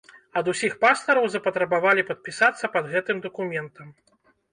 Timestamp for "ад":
0.39-0.47